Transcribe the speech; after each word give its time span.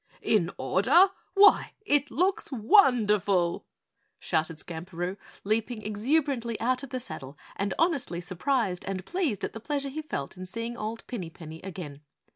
"In 0.23 0.49
order! 0.57 1.11
Why, 1.35 1.73
it 1.85 2.09
looks 2.09 2.51
wonderful!" 2.51 3.67
shouted 4.17 4.57
Skamperoo, 4.57 5.15
leaping 5.43 5.83
exuberantly 5.85 6.59
out 6.59 6.81
of 6.81 6.89
the 6.89 6.99
saddle, 6.99 7.37
and 7.55 7.75
honestly 7.77 8.19
surprised 8.19 8.83
and 8.85 9.05
pleased 9.05 9.43
at 9.43 9.53
the 9.53 9.59
pleasure 9.59 9.89
he 9.89 10.01
felt 10.01 10.37
in 10.37 10.47
seeing 10.47 10.75
old 10.75 11.05
Pinny 11.05 11.29
Penny 11.29 11.61
again. 11.61 12.01